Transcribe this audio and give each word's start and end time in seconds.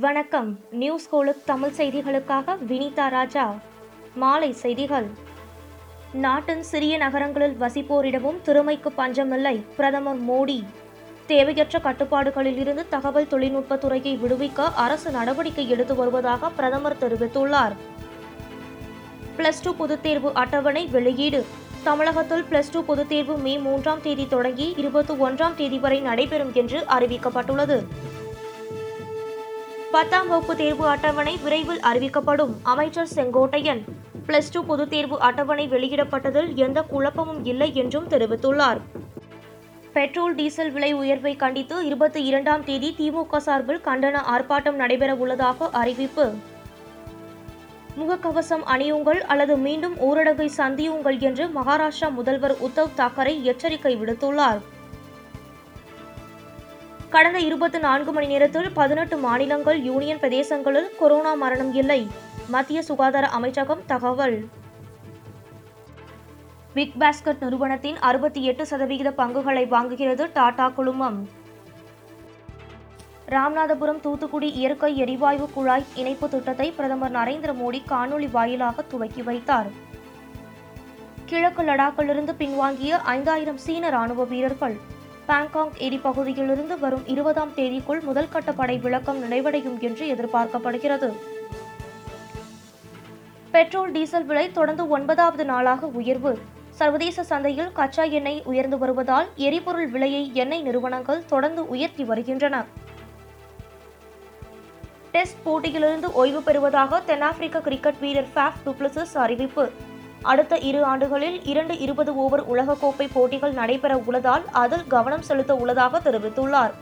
வணக்கம். 0.00 0.58
நியூஸ் 0.70 1.08
கோலுக் 1.08 1.46
தமிழ் 1.46 1.72
செய்திகளுக்காக 1.76 2.56
வினிதா 2.68 3.08
ராஜா. 3.08 3.54
மாலை 4.14 4.52
செய்திகள். 4.52 5.06
நாட்டின் 6.12 6.62
சிறிய 6.62 6.96
நகரங்களில் 6.96 7.56
வசிப்போரிடமும் 7.60 8.40
திறமைக்கு 8.40 8.92
பஞ்சமில்லை 8.92 9.64
பிரதமர் 9.76 10.30
மோடி. 10.30 10.64
தேவையற்ற 11.26 11.78
கட்டுப்பாடுகளில் 11.78 12.58
இருந்து 12.58 12.88
தகவல் 12.88 13.28
தொழில்நுட்பத் 13.28 13.80
துறையை 13.80 14.18
விடுவிக்க 14.18 14.72
அரசு 14.74 15.10
நடவடிக்கை 15.10 15.70
எடுத்து 15.70 15.94
வருவதாக 15.94 16.50
பிரதமர் 16.50 16.96
தெரிவித்துள்ளார். 17.00 17.72
பிளஸ் 19.38 19.62
டூ 19.62 19.74
பொதுத் 19.74 20.02
தேர்வு 20.02 20.30
அட்டவணை 20.34 20.86
வெளியீடு. 20.86 21.46
தமிழகத்தில் 21.82 22.44
பிளஸ் 22.50 22.72
டூ 22.72 22.84
பொதுத் 22.84 23.08
தேர்வு 23.08 23.36
மே 23.36 23.58
மூன்றாம் 23.58 24.02
தேதி 24.02 24.28
தொடங்கி 24.28 24.74
இருபத்தி 24.76 25.14
ஒன்றாம் 25.14 25.54
தேதி 25.54 25.78
வரை 25.78 26.00
நடைபெறும் 26.00 26.50
என்று 26.54 26.80
அறிவிக்கப்பட்டுள்ளது. 26.80 27.84
பத்தாம் 29.92 30.28
வகுப்பு 30.28 30.56
தேர்வு 30.56 30.86
அட்டவணை 30.86 31.36
விரைவில் 31.36 31.80
அறிவிக்கப்படும். 31.80 32.52
அமைச்சர் 32.62 33.08
செங்கோட்டையன் 33.14 33.82
பிளஸ் 34.26 34.50
டூ 34.52 34.64
பொதுத் 34.64 34.90
தேர்வு 34.90 35.20
அட்டவணை 35.20 35.68
வெளியிடப்பட்டதில் 35.68 36.54
எந்த 36.54 36.82
குழப்பமும் 36.82 37.44
இல்லை 37.44 37.74
என்றும் 37.74 38.08
தெரிவித்துள்ளார். 38.08 38.80
பெட்ரோல் 39.92 40.34
டீசல் 40.34 40.70
விலை 40.70 40.92
உயர்வை 40.92 41.36
கண்டித்து 41.36 41.86
இருபத்தி 41.86 42.24
இரண்டாம் 42.24 42.64
தேதி 42.64 42.94
திமுக 42.98 43.36
சார்பில் 43.36 43.80
கண்டன 43.84 44.20
ஆர்ப்பாட்டம் 44.34 44.80
நடைபெற 44.82 45.14
உள்ளதாக 45.14 45.68
அறிவிப்பு. 45.72 46.34
முகக்கவசம் 47.98 48.64
அணியுங்கள் 48.66 49.20
அல்லது 49.20 49.56
மீண்டும் 49.56 49.94
ஊரடங்கை 49.94 50.48
சந்தியுங்கள் 50.56 51.18
என்று 51.18 51.46
மகாராஷ்டிரா 51.46 52.10
முதல்வர் 52.10 52.56
உத்தவ் 52.62 52.90
தாக்கரே 52.96 53.42
எச்சரிக்கை 53.42 53.96
விடுத்துள்ளார். 53.96 54.60
கடந்த 57.14 57.38
இருபத்தி 57.38 57.78
நான்கு 57.78 58.12
மணி 58.12 58.26
நேரத்தில் 58.26 58.68
பதினெட்டு 58.72 59.16
மாநிலங்கள் 59.16 59.82
யூனியன் 59.82 60.18
பிரதேசங்களில் 60.18 60.96
கொரோனா 60.98 61.34
மரணம் 61.34 61.74
இல்லை. 61.74 62.08
மத்திய 62.48 62.82
சுகாதார 62.82 63.28
அமைச்சகம் 63.28 63.82
தகவல். 63.86 64.48
பிக் 66.74 66.94
பாஸ்கெட் 66.98 67.40
நிறுவனத்தின் 67.40 67.98
அறுபத்தி 67.98 68.44
எட்டு 68.44 68.66
சதவிகித 68.66 69.10
பங்குகளை 69.10 69.66
வாங்குகிறது 69.66 70.30
டாடா 70.32 70.68
குழுமம். 70.68 71.28
ராமநாதபுரம் 73.28 74.00
தூத்துக்குடி 74.00 74.50
இயற்கை 74.52 74.96
எரிவாயு 74.96 75.48
குழாய் 75.52 75.86
இணைப்பு 75.94 76.28
திட்டத்தை 76.28 76.72
பிரதமர் 76.72 77.12
நரேந்திர 77.12 77.54
மோடி 77.62 77.82
காணொலி 77.88 78.30
வாயிலாக 78.30 78.82
துவக்கி 78.82 79.22
வைத்தார். 79.22 79.70
கிழக்கு 81.26 81.62
லடாக்கிலிருந்து 81.62 82.34
பின்வாங்கிய 82.38 82.90
ஐந்தாயிரம் 83.16 83.56
சீன 83.56 83.90
ராணுவ 83.90 84.24
வீரர்கள். 84.24 85.00
பாங்காங் 85.28 85.76
ஏரி 85.78 85.98
பகுதியிலிருந்து 85.98 86.78
வரும் 86.78 87.06
இருபதாம் 87.06 87.52
தேதிக்குள் 87.56 88.00
முதல்கட்ட 88.08 88.52
படை 88.56 88.78
விளக்கம் 88.78 89.20
நிறைவடையும் 89.22 89.78
என்று 89.80 90.06
எதிர்பார்க்கப்படுகிறது. 90.14 91.12
பெட்ரோல் 93.50 93.92
டீசல் 93.92 94.24
விலை 94.24 94.52
தொடர்ந்து 94.52 94.88
ஒன்பதாவது 94.88 95.44
நாளாக 95.44 95.86
உயர்வு. 95.86 96.38
சர்வதேச 96.70 97.22
சந்தையில் 97.22 97.72
கச்சா 97.72 98.02
எண்ணெய் 98.02 98.42
உயர்ந்து 98.44 98.78
வருவதால் 98.78 99.28
எரிபொருள் 99.36 99.88
விலையை 99.88 100.30
எண்ணெய் 100.34 100.62
நிறுவனங்கள் 100.62 101.24
தொடர்ந்து 101.26 101.68
உயர்த்தி 101.68 102.04
வருகின்றன. 102.04 102.64
டெஸ்ட் 105.12 105.42
போட்டியிலிருந்து 105.44 106.12
ஓய்வு 106.12 106.42
பெறுவதாக 106.42 107.00
தென்னாப்பிரிக்க 107.00 107.60
கிரிக்கெட் 107.60 108.00
வீரர் 108.00 108.30
ஃபேஃப் 108.34 108.60
டுப்ளசிஸ் 108.66 109.14
அறிவிப்பு. 109.14 109.70
அடுத்த 110.30 110.58
இரு 110.58 110.84
ஆண்டுகளில் 110.84 111.44
இரண்டு 111.44 111.78
இருபது 111.78 112.16
ஓவர் 112.16 112.42
உலகக்கோப்பை 112.52 113.06
போட்டிகள் 113.12 113.52
நடைபெற 113.52 113.98
உள்ளதால் 113.98 114.44
அதில் 114.52 114.84
கவனம் 114.86 115.22
செலுத்த 115.22 115.54
உள்ளதாக 115.54 115.98
தெரிவித்துள்ளார். 115.98 116.72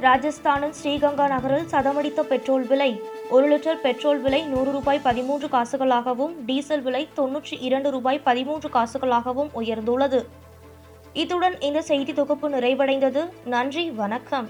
ராஜஸ்தானின் 0.00 0.76
ஸ்ரீகங்கா 0.82 1.28
நகரில் 1.28 1.66
சதமடித்த 1.70 2.20
பெட்ரோல் 2.22 2.66
விலை 2.66 3.02
ஒரு 3.30 3.56
லிட்டர் 3.56 3.80
பெட்ரோல் 3.80 4.20
விலை 4.20 4.42
நூறு 4.42 4.70
ரூபாய் 4.70 5.00
பதிமூன்று 5.08 5.48
காசுகளாகவும் 5.48 6.34
டீசல் 6.46 6.82
விலை 6.82 7.08
தொன்னூற்றி 7.16 7.56
இரண்டு 7.60 7.90
ரூபாய் 7.90 8.20
பதிமூன்று 8.28 8.68
காசுகளாகவும் 8.68 9.50
உயர்ந்துள்ளது. 9.60 10.24
இத்துடன் 11.12 11.60
இந்த 11.60 11.82
செய்தி 11.82 12.12
தொகுப்பு 12.12 12.48
நிறைவடைந்தது. 12.48 13.28
நன்றி 13.44 13.90
வணக்கம். 13.90 14.48